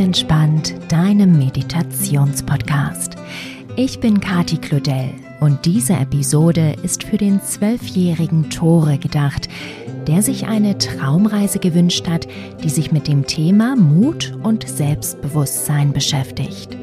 [0.00, 3.16] entspannt, deinem Meditationspodcast.
[3.76, 5.10] Ich bin Kati Claudel
[5.40, 9.48] und diese Episode ist für den zwölfjährigen Tore gedacht,
[10.06, 12.26] der sich eine Traumreise gewünscht hat,
[12.64, 16.76] die sich mit dem Thema Mut und Selbstbewusstsein beschäftigt.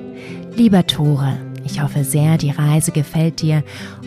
[0.55, 3.63] Lieber Tore, ich hoffe sehr, die Reise gefällt dir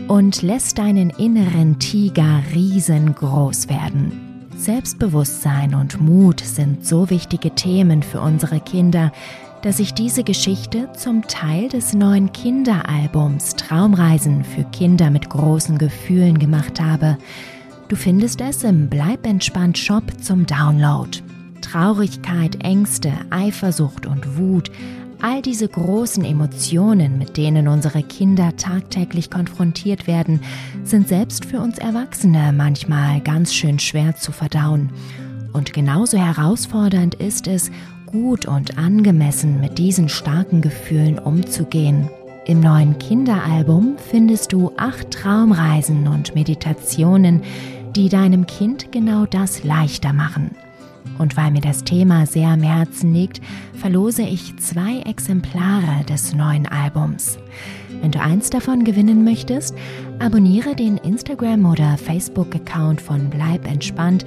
[0.08, 4.29] und lässt deinen inneren Tiger riesengroß werden.
[4.60, 9.10] Selbstbewusstsein und Mut sind so wichtige Themen für unsere Kinder,
[9.62, 16.38] dass ich diese Geschichte zum Teil des neuen Kinderalbums Traumreisen für Kinder mit großen Gefühlen
[16.38, 17.16] gemacht habe.
[17.88, 21.08] Du findest es im Bleib entspannt Shop zum Download.
[21.62, 24.70] Traurigkeit, Ängste, Eifersucht und Wut
[25.22, 30.40] All diese großen Emotionen, mit denen unsere Kinder tagtäglich konfrontiert werden,
[30.82, 34.90] sind selbst für uns Erwachsene manchmal ganz schön schwer zu verdauen.
[35.52, 37.70] Und genauso herausfordernd ist es,
[38.06, 42.08] gut und angemessen mit diesen starken Gefühlen umzugehen.
[42.46, 47.42] Im neuen Kinderalbum findest du acht Traumreisen und Meditationen,
[47.94, 50.56] die deinem Kind genau das leichter machen.
[51.18, 53.40] Und weil mir das Thema sehr am Herzen liegt,
[53.74, 57.38] verlose ich zwei Exemplare des neuen Albums.
[58.00, 59.74] Wenn du eins davon gewinnen möchtest,
[60.18, 64.24] abonniere den Instagram- oder Facebook-Account von Bleib entspannt,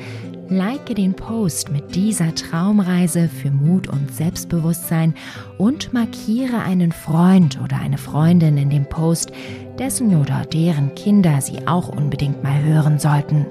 [0.50, 5.16] like den Post mit dieser Traumreise für Mut und Selbstbewusstsein
[5.58, 9.31] und markiere einen Freund oder eine Freundin in dem Post,
[9.80, 13.47] dessen oder deren Kinder sie auch unbedingt mal hören sollten.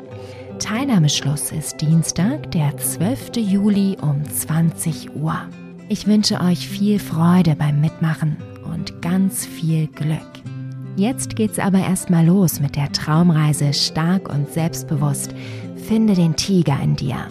[0.63, 3.33] Teilnahmeschluss ist Dienstag, der 12.
[3.35, 5.37] Juli um 20 Uhr.
[5.89, 8.37] Ich wünsche euch viel Freude beim Mitmachen
[8.73, 10.21] und ganz viel Glück.
[10.95, 15.35] Jetzt geht's aber erstmal los mit der Traumreise stark und selbstbewusst.
[15.75, 17.27] Finde den Tiger in dir.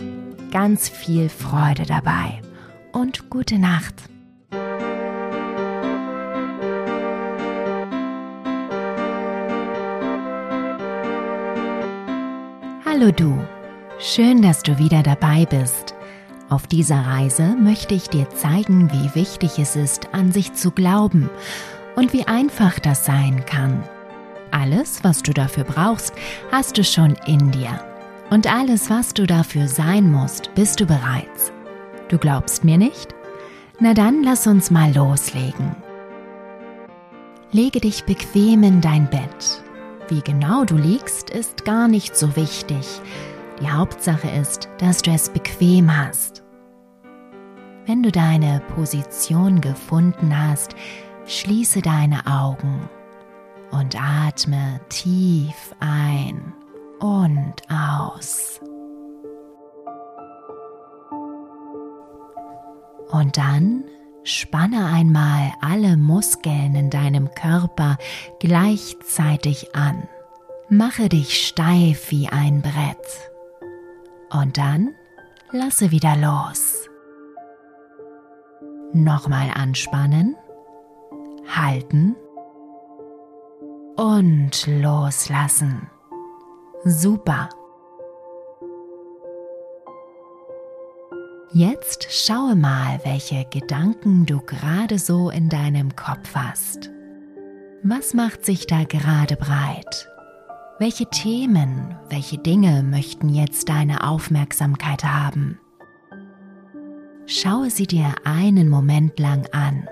[0.52, 2.42] Ganz viel Freude dabei
[2.92, 4.11] und gute Nacht.
[13.02, 13.40] Hallo du,
[13.98, 15.96] schön, dass du wieder dabei bist.
[16.50, 21.28] Auf dieser Reise möchte ich dir zeigen, wie wichtig es ist, an sich zu glauben
[21.96, 23.84] und wie einfach das sein kann.
[24.52, 26.14] Alles, was du dafür brauchst,
[26.52, 27.84] hast du schon in dir.
[28.30, 31.52] Und alles, was du dafür sein musst, bist du bereits.
[32.10, 33.16] Du glaubst mir nicht?
[33.80, 35.76] Na dann lass uns mal loslegen.
[37.52, 39.64] Lege dich bequem in dein Bett
[40.10, 43.02] wie genau du liegst, ist gar nicht so wichtig.
[43.62, 46.44] Die Hauptsache ist, dass du es bequem hast.
[47.86, 50.76] Wenn du deine Position gefunden hast,
[51.26, 52.90] schließe deine Augen
[53.72, 56.54] und atme tief ein
[57.00, 58.60] und aus.
[63.10, 63.84] Und dann
[64.24, 67.98] Spanne einmal alle Muskeln in deinem Körper
[68.40, 70.08] gleichzeitig an.
[70.70, 73.32] Mache dich steif wie ein Brett.
[74.32, 74.94] Und dann
[75.52, 76.88] lasse wieder los.
[78.94, 80.36] Nochmal anspannen,
[81.48, 82.16] halten
[83.96, 85.90] und loslassen.
[86.84, 87.50] Super.
[91.54, 96.90] Jetzt schaue mal, welche Gedanken du gerade so in deinem Kopf hast.
[97.84, 100.08] Was macht sich da gerade breit?
[100.80, 105.60] Welche Themen, welche Dinge möchten jetzt deine Aufmerksamkeit haben?
[107.26, 109.90] Schaue sie dir einen Moment lang an,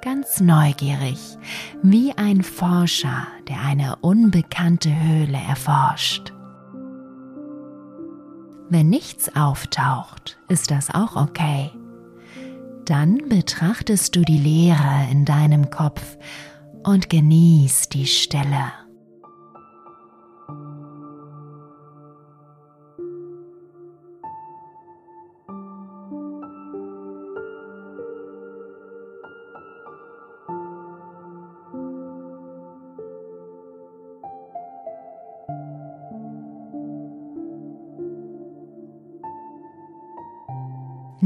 [0.00, 1.18] ganz neugierig,
[1.82, 6.32] wie ein Forscher, der eine unbekannte Höhle erforscht.
[8.70, 11.70] Wenn nichts auftaucht, ist das auch okay.
[12.84, 16.18] Dann betrachtest du die Leere in deinem Kopf
[16.82, 18.72] und genießt die Stille.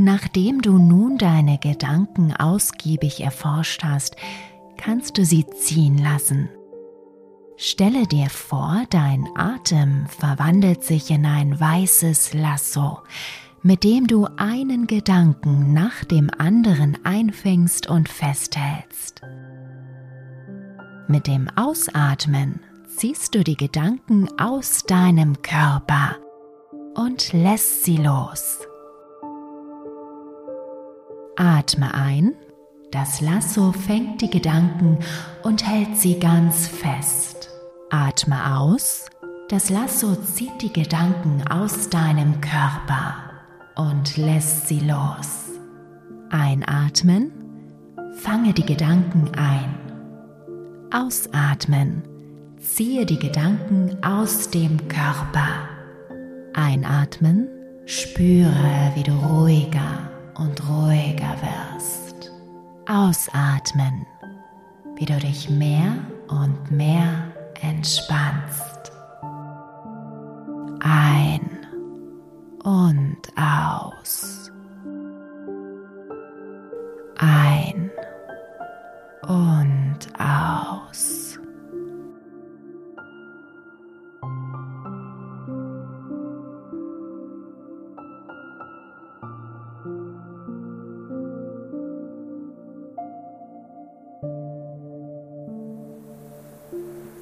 [0.05, 4.17] Nachdem du nun deine Gedanken ausgiebig erforscht hast,
[4.77, 6.49] kannst du sie ziehen lassen.
[7.57, 12.99] Stelle dir vor, dein Atem verwandelt sich in ein weißes Lasso,
[13.63, 19.21] mit dem du einen Gedanken nach dem anderen einfängst und festhältst.
[21.07, 22.59] Mit dem Ausatmen
[22.97, 26.17] ziehst du die Gedanken aus deinem Körper
[26.97, 28.67] und lässt sie los.
[31.43, 32.35] Atme ein.
[32.93, 34.99] Das Lasso fängt die Gedanken
[35.43, 37.51] und hält sie ganz fest.
[37.91, 39.07] Atme aus.
[39.49, 43.17] Das Lasso zieht die Gedanken aus deinem Körper
[43.75, 45.51] und lässt sie los.
[46.31, 47.33] Einatmen.
[48.19, 49.75] Fange die Gedanken ein.
[50.93, 52.05] Ausatmen.
[52.61, 55.49] Ziehe die Gedanken aus dem Körper.
[56.55, 57.49] Einatmen.
[57.85, 62.33] Spüre, wie du ruhiger und ruhiger wirst.
[62.89, 64.07] Ausatmen,
[64.97, 65.95] wie du dich mehr
[66.29, 68.93] und mehr entspannst.
[70.81, 71.67] Ein
[72.65, 74.51] und aus.
[77.19, 77.91] Ein
[79.27, 81.32] und aus.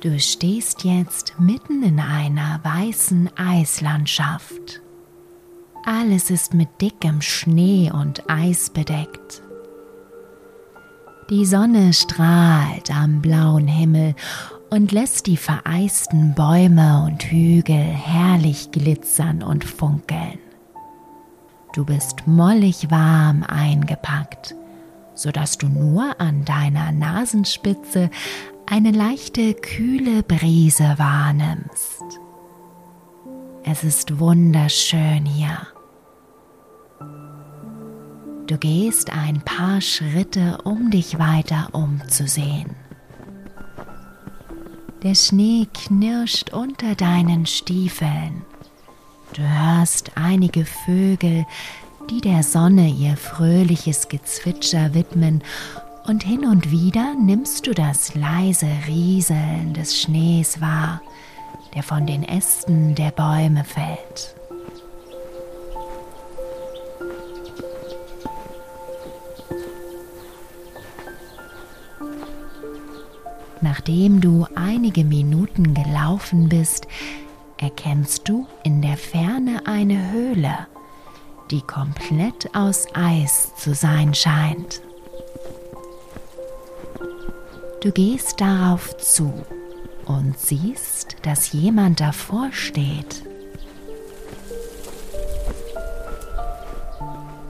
[0.00, 4.81] Du stehst jetzt mitten in einer weißen Eislandschaft.
[5.85, 9.43] Alles ist mit dickem Schnee und Eis bedeckt.
[11.29, 14.14] Die Sonne strahlt am blauen Himmel
[14.70, 20.38] und lässt die vereisten Bäume und Hügel herrlich glitzern und funkeln.
[21.75, 24.55] Du bist mollig warm eingepackt,
[25.14, 28.08] sodass du nur an deiner Nasenspitze
[28.71, 32.05] eine leichte kühle Brise wahrnimmst.
[33.65, 35.67] Es ist wunderschön hier.
[38.47, 42.77] Du gehst ein paar Schritte, um dich weiter umzusehen.
[45.03, 48.45] Der Schnee knirscht unter deinen Stiefeln.
[49.35, 51.45] Du hörst einige Vögel,
[52.09, 55.43] die der Sonne ihr fröhliches Gezwitscher widmen
[56.06, 61.00] und hin und wieder nimmst du das leise Rieseln des Schnees wahr,
[61.75, 64.35] der von den Ästen der Bäume fällt.
[73.62, 76.87] Nachdem du einige Minuten gelaufen bist,
[77.58, 80.67] erkennst du in der Ferne eine Höhle,
[81.50, 84.81] die komplett aus Eis zu sein scheint.
[87.81, 89.32] Du gehst darauf zu
[90.05, 93.23] und siehst, dass jemand davor steht.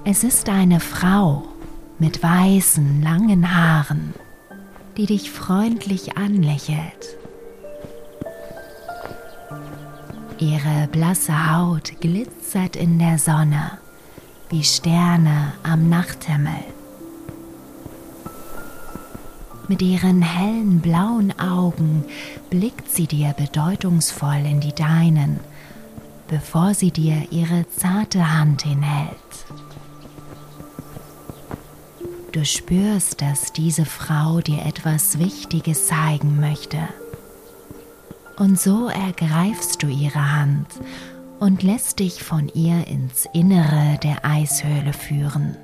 [0.05, 1.43] Es ist eine Frau
[1.99, 4.15] mit weißen, langen Haaren,
[4.97, 7.19] die dich freundlich anlächelt.
[10.38, 13.79] Ihre blasse Haut glitzert in der Sonne
[14.49, 16.65] wie Sterne am Nachthimmel.
[19.71, 22.05] Mit ihren hellen blauen Augen
[22.51, 25.39] blickt sie dir bedeutungsvoll in die deinen,
[26.27, 29.15] bevor sie dir ihre zarte Hand hinhält.
[32.33, 36.81] Du spürst, dass diese Frau dir etwas Wichtiges zeigen möchte.
[38.39, 40.67] Und so ergreifst du ihre Hand
[41.39, 45.57] und lässt dich von ihr ins Innere der Eishöhle führen.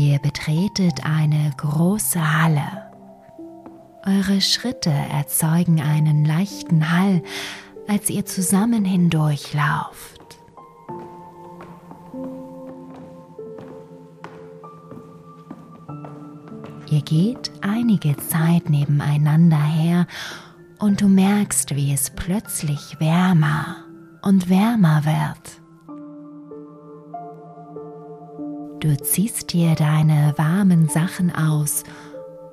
[0.00, 2.92] Ihr betretet eine große Halle.
[4.06, 7.20] Eure Schritte erzeugen einen leichten Hall,
[7.88, 10.38] als ihr zusammen hindurchlauft.
[16.88, 20.06] Ihr geht einige Zeit nebeneinander her
[20.78, 23.78] und du merkst, wie es plötzlich wärmer
[24.22, 25.67] und wärmer wird.
[28.80, 31.82] Du ziehst dir deine warmen Sachen aus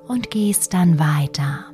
[0.08, 1.66] und gehst dann weiter.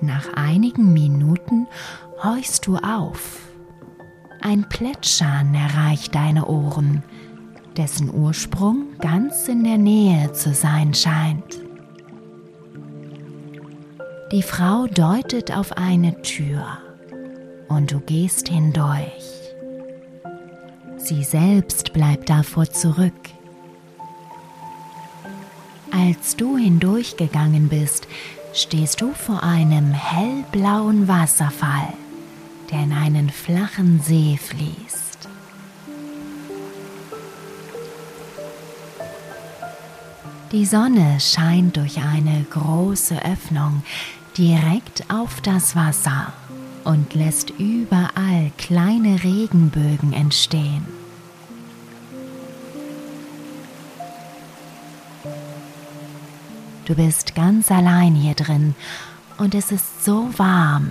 [0.00, 1.66] Nach einigen Minuten
[2.22, 3.40] horchst du auf.
[4.40, 7.02] Ein Plätschern erreicht deine Ohren,
[7.76, 11.60] dessen Ursprung ganz in der Nähe zu sein scheint.
[14.30, 16.78] Die Frau deutet auf eine Tür
[17.74, 19.34] und du gehst hindurch.
[20.96, 23.12] Sie selbst bleibt davor zurück.
[25.90, 28.06] Als du hindurchgegangen bist,
[28.52, 31.92] stehst du vor einem hellblauen Wasserfall,
[32.70, 35.28] der in einen flachen See fließt.
[40.52, 43.82] Die Sonne scheint durch eine große Öffnung
[44.36, 46.32] direkt auf das Wasser
[46.84, 50.86] und lässt überall kleine Regenbögen entstehen.
[56.84, 58.74] Du bist ganz allein hier drin
[59.38, 60.90] und es ist so warm,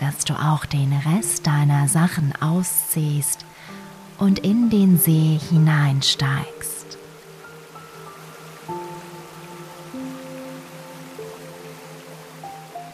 [0.00, 3.44] dass du auch den Rest deiner Sachen ausziehst
[4.16, 6.77] und in den See hineinsteigst.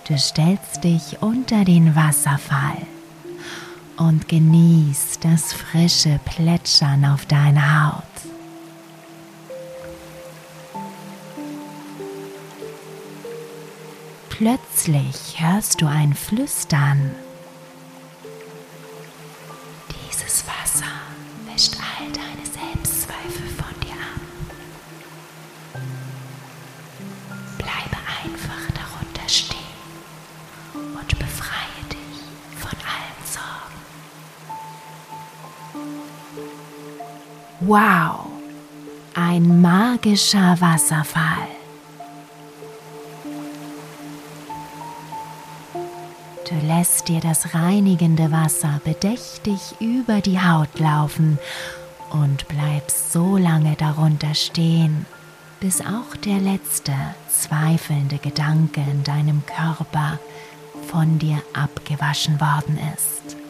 [0.06, 2.76] Du stellst dich unter den Wasserfall
[3.96, 8.04] und genießt das frische Plätschern auf deiner Haut.
[14.28, 17.12] Plötzlich hörst du ein Flüstern.
[37.74, 38.26] Wow,
[39.14, 41.48] ein magischer Wasserfall.
[46.48, 51.40] Du lässt dir das reinigende Wasser bedächtig über die Haut laufen
[52.12, 55.04] und bleibst so lange darunter stehen,
[55.58, 56.94] bis auch der letzte
[57.28, 60.20] zweifelnde Gedanke in deinem Körper
[60.86, 63.43] von dir abgewaschen worden ist.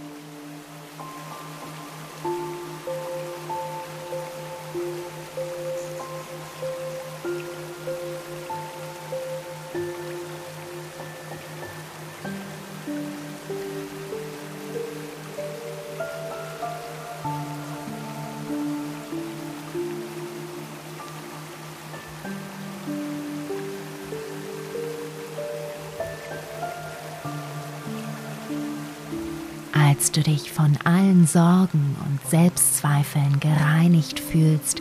[30.16, 34.80] Du dich von allen Sorgen und Selbstzweifeln gereinigt fühlst,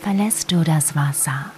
[0.00, 1.52] verlässt du das Wasser.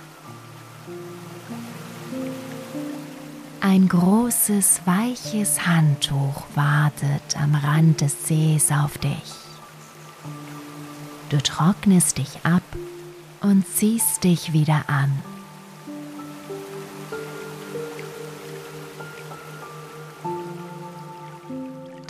[3.61, 9.33] Ein großes, weiches Handtuch wartet am Rand des Sees auf dich.
[11.31, 12.63] Du trocknest dich ab
[13.41, 15.11] und ziehst dich wieder an.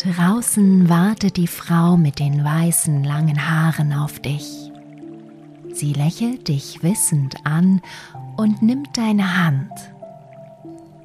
[0.04, 4.70] Draußen wartet die Frau mit den weißen langen Haaren auf dich.
[5.72, 7.80] Sie lächelt dich wissend an
[8.36, 9.70] und nimmt deine Hand.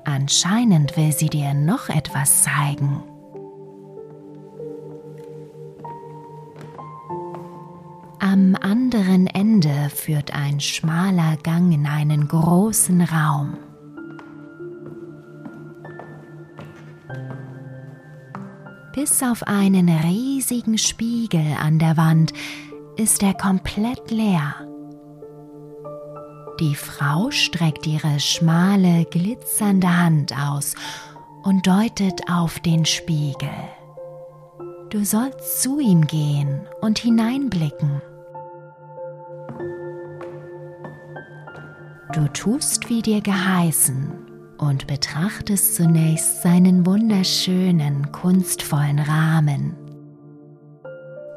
[0.03, 3.01] Anscheinend will sie dir noch etwas zeigen.
[8.19, 13.53] Am anderen Ende führt ein schmaler Gang in einen großen Raum.
[19.01, 22.33] Bis auf einen riesigen Spiegel an der Wand
[22.97, 24.67] ist er komplett leer.
[26.59, 30.75] Die Frau streckt ihre schmale, glitzernde Hand aus
[31.43, 33.49] und deutet auf den Spiegel.
[34.89, 38.01] Du sollst zu ihm gehen und hineinblicken.
[42.11, 44.28] Du tust, wie dir geheißen,
[44.59, 49.75] und betrachtest zunächst seinen wunderschönen, kunstvollen Rahmen.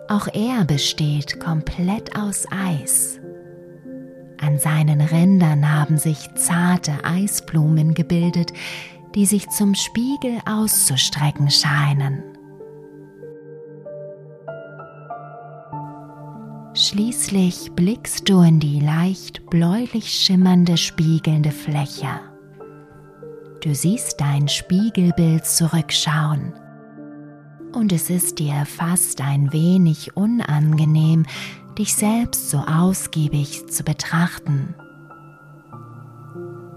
[0.09, 3.21] Auch er besteht komplett aus Eis.
[4.41, 8.53] An seinen Rändern haben sich zarte Eisblumen gebildet,
[9.15, 12.25] die sich zum Spiegel auszustrecken scheinen.
[16.75, 22.32] Schließlich blickst du in die leicht bläulich schimmernde spiegelnde Fläche.
[23.63, 26.53] Du siehst dein Spiegelbild zurückschauen.
[27.73, 31.27] Und es ist dir fast ein wenig unangenehm,
[31.79, 34.75] dich selbst so ausgiebig zu betrachten.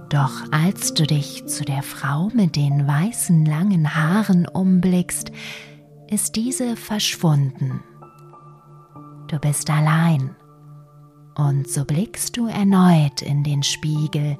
[0.09, 5.31] Doch als du dich zu der Frau mit den weißen langen Haaren umblickst,
[6.07, 7.83] ist diese verschwunden.
[9.27, 10.35] Du bist allein.
[11.33, 14.37] Und so blickst du erneut in den Spiegel,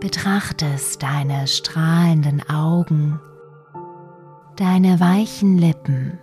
[0.00, 3.20] betrachtest deine strahlenden Augen,
[4.56, 6.18] deine weichen Lippen,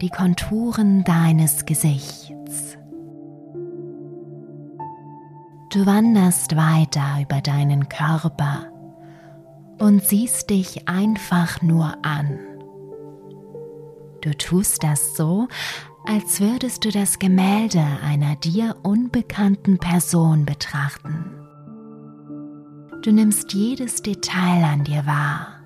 [0.00, 2.76] die Konturen deines Gesichts.
[5.70, 8.66] Du wanderst weiter über deinen Körper
[9.78, 12.38] und siehst dich einfach nur an.
[14.20, 15.48] Du tust das so,
[16.06, 21.43] als würdest du das Gemälde einer dir unbekannten Person betrachten.
[23.04, 25.60] Du nimmst jedes Detail an dir wahr.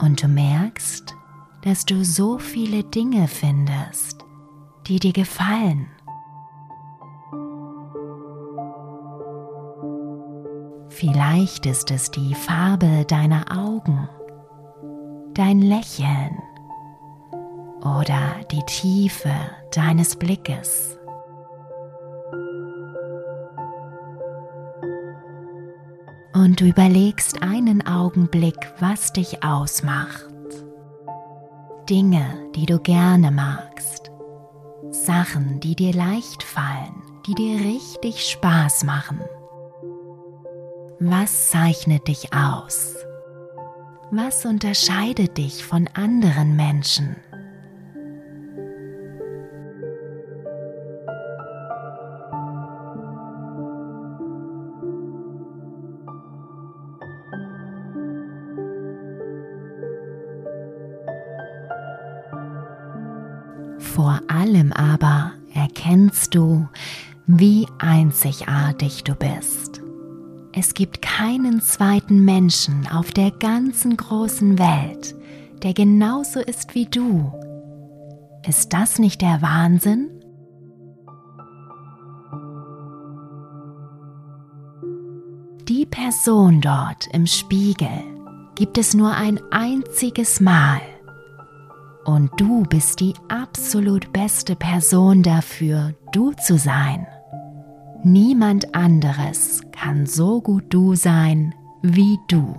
[0.00, 1.14] Und du merkst,
[1.64, 4.24] dass du so viele Dinge findest,
[4.86, 5.86] die dir gefallen.
[10.88, 14.08] Vielleicht ist es die Farbe deiner Augen,
[15.34, 16.38] dein Lächeln
[17.82, 19.34] oder die Tiefe
[19.74, 20.98] deines Blickes.
[26.34, 30.28] Und du überlegst einen Augenblick, was dich ausmacht.
[31.88, 34.10] Dinge, die du gerne magst.
[34.90, 39.20] Sachen, die dir leicht fallen, die dir richtig Spaß machen.
[41.00, 42.94] Was zeichnet dich aus?
[44.10, 47.16] Was unterscheidet dich von anderen Menschen?
[68.02, 69.80] Einzigartig du bist.
[70.52, 75.14] Es gibt keinen zweiten Menschen auf der ganzen großen Welt,
[75.62, 77.32] der genauso ist wie du.
[78.46, 80.10] Ist das nicht der Wahnsinn?
[85.68, 88.02] Die Person dort im Spiegel
[88.56, 90.80] gibt es nur ein einziges Mal
[92.04, 97.06] und du bist die absolut beste Person dafür, du zu sein.
[98.04, 102.56] Niemand anderes kann so gut du sein wie du.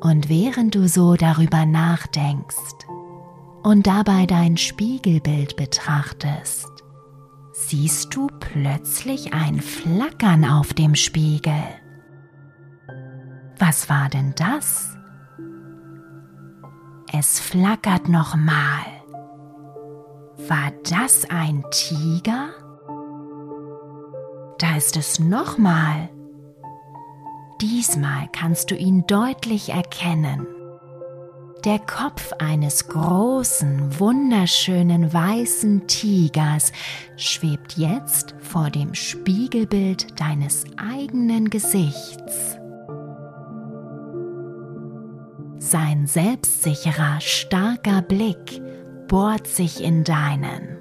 [0.00, 2.86] Und während du so darüber nachdenkst
[3.62, 6.66] und dabei dein Spiegelbild betrachtest,
[7.52, 11.62] siehst du plötzlich ein Flackern auf dem Spiegel.
[13.56, 14.97] Was war denn das?
[17.10, 18.84] Es flackert nochmal.
[20.46, 22.50] War das ein Tiger?
[24.58, 26.10] Da ist es nochmal.
[27.62, 30.46] Diesmal kannst du ihn deutlich erkennen.
[31.64, 36.72] Der Kopf eines großen, wunderschönen weißen Tigers
[37.16, 42.58] schwebt jetzt vor dem Spiegelbild deines eigenen Gesichts.
[45.60, 48.62] Sein selbstsicherer, starker Blick
[49.08, 50.78] bohrt sich in deinen.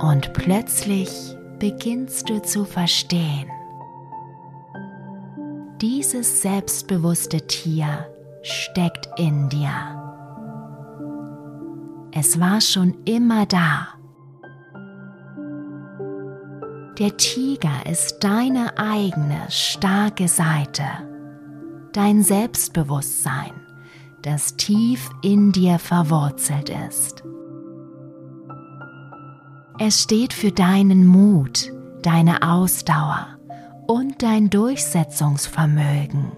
[0.00, 1.10] Und plötzlich
[1.58, 3.48] beginnst du zu verstehen.
[5.80, 8.06] Dieses selbstbewusste Tier
[8.42, 9.70] steckt in dir.
[12.12, 13.88] Es war schon immer da.
[16.98, 21.13] Der Tiger ist deine eigene starke Seite
[21.94, 23.52] dein Selbstbewusstsein,
[24.22, 27.22] das tief in dir verwurzelt ist.
[29.78, 33.38] Es steht für deinen Mut, deine Ausdauer
[33.86, 36.32] und dein Durchsetzungsvermögen.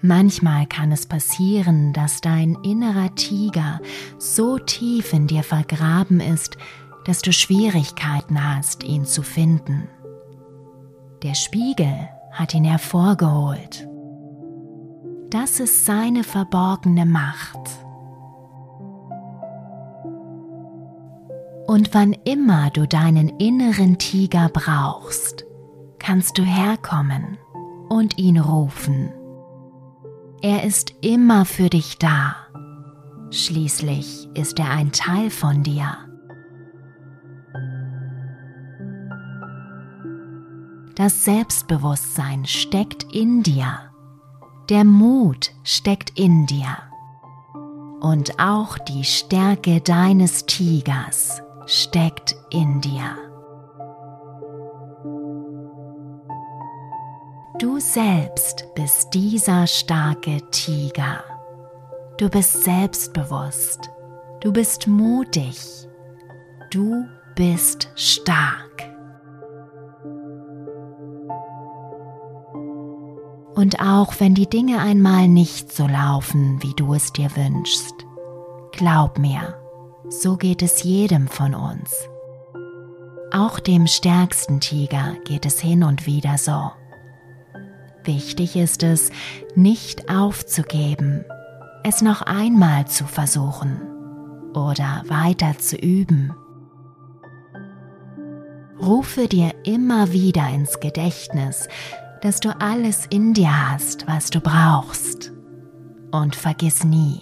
[0.00, 3.80] Manchmal kann es passieren, dass dein innerer Tiger
[4.18, 6.58] so tief in dir vergraben ist,
[7.04, 9.88] dass du Schwierigkeiten hast, ihn zu finden.
[11.22, 13.88] Der Spiegel hat ihn hervorgeholt.
[15.30, 17.58] Das ist seine verborgene Macht.
[21.66, 25.44] Und wann immer du deinen inneren Tiger brauchst,
[25.98, 27.38] kannst du herkommen
[27.88, 29.12] und ihn rufen.
[30.42, 32.36] Er ist immer für dich da.
[33.30, 35.96] Schließlich ist er ein Teil von dir.
[40.96, 43.90] Das Selbstbewusstsein steckt in dir.
[44.68, 46.76] Der Mut steckt in dir.
[48.00, 53.16] Und auch die Stärke deines Tigers steckt in dir.
[57.58, 61.24] Du selbst bist dieser starke Tiger.
[62.18, 63.90] Du bist selbstbewusst.
[64.40, 65.88] Du bist mutig.
[66.70, 67.04] Du
[67.34, 68.73] bist stark.
[73.54, 77.94] Und auch wenn die Dinge einmal nicht so laufen, wie du es dir wünschst,
[78.72, 79.56] glaub mir,
[80.08, 82.08] so geht es jedem von uns.
[83.32, 86.70] Auch dem stärksten Tiger geht es hin und wieder so.
[88.04, 89.10] Wichtig ist es,
[89.54, 91.24] nicht aufzugeben,
[91.84, 93.80] es noch einmal zu versuchen
[94.54, 96.32] oder weiter zu üben.
[98.80, 101.68] Rufe dir immer wieder ins Gedächtnis,
[102.24, 105.30] dass du alles in dir hast, was du brauchst.
[106.10, 107.20] Und vergiss nie,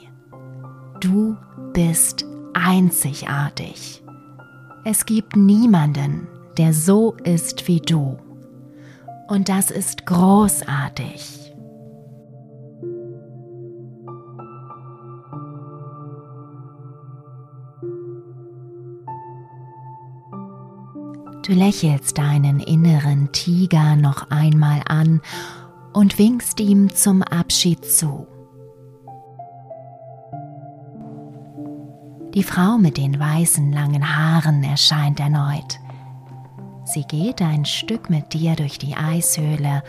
[1.01, 1.37] du
[1.73, 4.05] bist einzigartig.
[4.85, 8.17] Es gibt niemanden, der so ist wie du.
[9.27, 11.42] Und das ist großartig.
[21.45, 25.21] Du lächelst deinen inneren Tiger noch einmal an
[25.93, 28.29] und winkst ihm zum Abschied zu.
[32.35, 35.81] Die Frau mit den weißen langen Haaren erscheint erneut.
[36.85, 39.83] Sie geht ein Stück mit dir durch die Eishöhle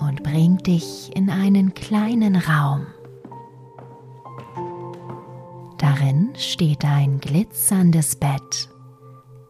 [0.00, 2.86] und bringt dich in einen kleinen Raum.
[5.78, 8.68] Darin steht ein glitzerndes Bett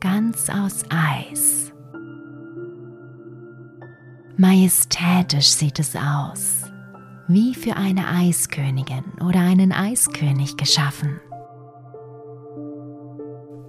[0.07, 1.73] ganz aus Eis.
[4.37, 6.71] Majestätisch sieht es aus,
[7.27, 11.21] wie für eine Eiskönigin oder einen Eiskönig geschaffen.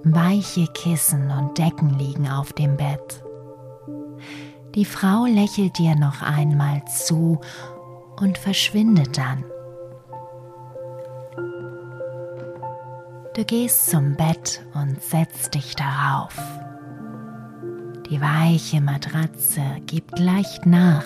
[0.04, 3.24] Weiche Kissen und Decken liegen auf dem Bett.
[4.76, 7.42] Die Frau lächelt dir noch einmal zu
[8.20, 9.44] und verschwindet dann.
[13.38, 16.36] Du gehst zum Bett und setzt dich darauf.
[18.10, 21.04] Die weiche Matratze gibt leicht nach,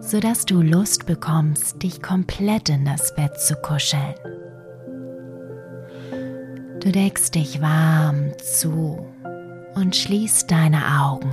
[0.00, 4.14] sodass du Lust bekommst, dich komplett in das Bett zu kuscheln.
[6.82, 9.06] Du deckst dich warm zu
[9.76, 11.32] und schließt deine Augen.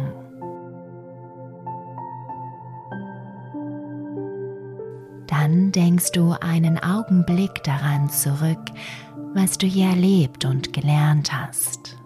[5.27, 8.59] Dann denkst du einen Augenblick daran zurück,
[9.33, 11.97] was du hier erlebt und gelernt hast.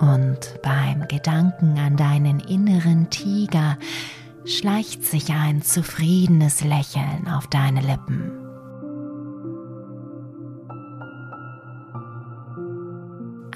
[0.00, 3.78] Und beim Gedanken an deinen inneren Tiger
[4.44, 8.32] schleicht sich ein zufriedenes Lächeln auf deine Lippen.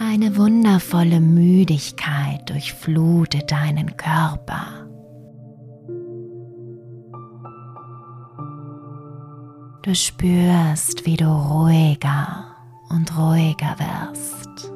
[0.00, 4.77] Eine wundervolle Müdigkeit durchflutet deinen Körper.
[9.88, 12.44] Du spürst, wie du ruhiger
[12.90, 14.70] und ruhiger wirst.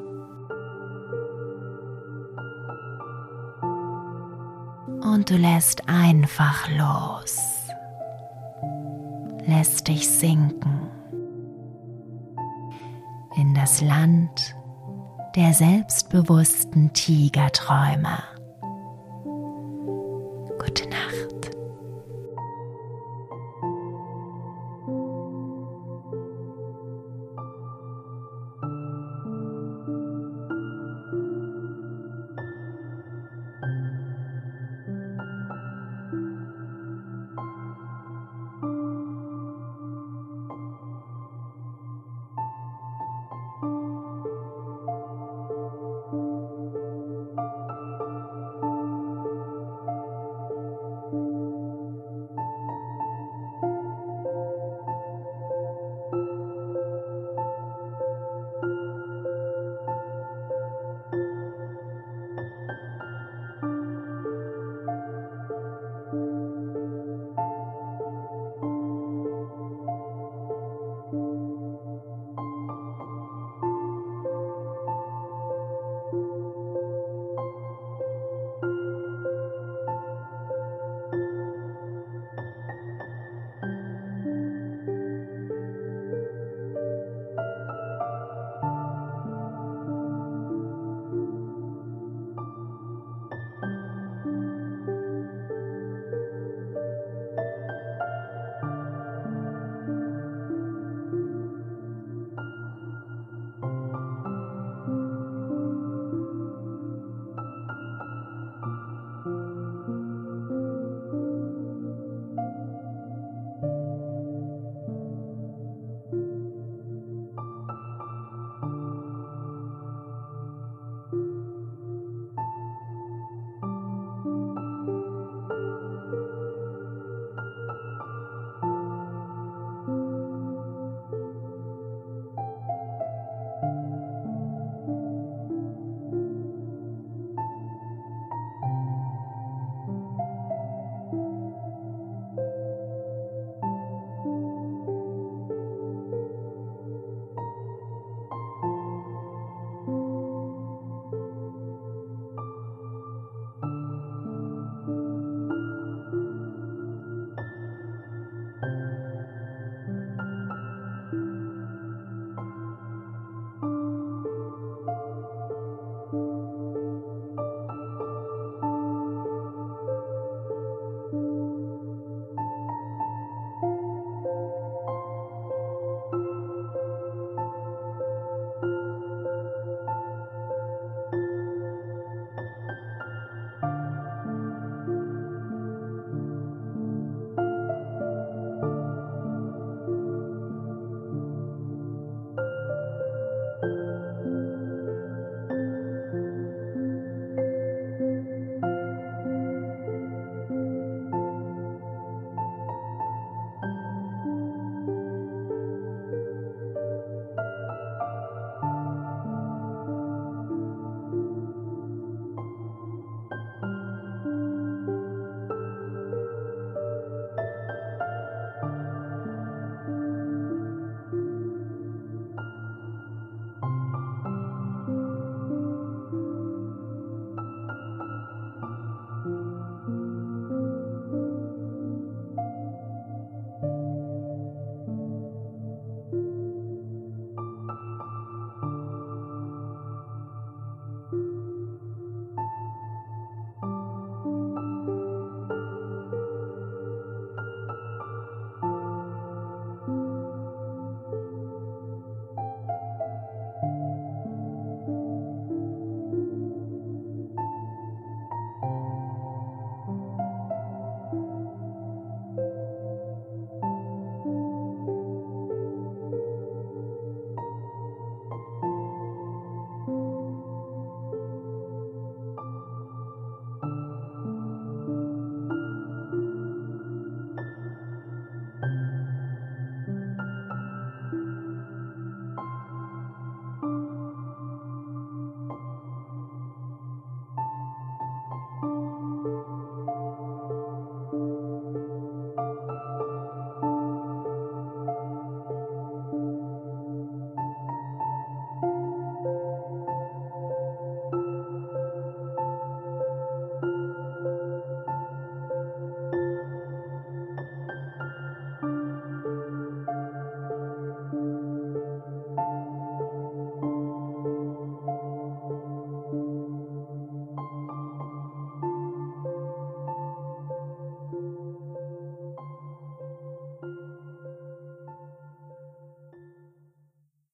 [5.02, 7.36] Und du lässt einfach los,
[9.44, 10.88] lässt dich sinken
[13.36, 14.56] in das Land
[15.36, 18.16] der selbstbewussten Tigerträume.